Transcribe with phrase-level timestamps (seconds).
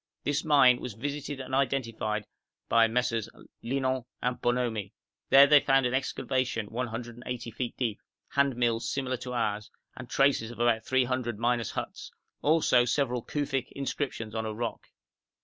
[0.23, 2.25] This mine was visited and identified
[2.67, 3.29] by MM.
[3.63, 4.93] Linant and Bonomi;
[5.29, 10.57] there they found an excavation 180 feet deep, handmills similar to ours, and traces of
[10.59, 12.11] about three hundred miners' huts,
[12.41, 14.87] also several Kufic inscriptions on a rock.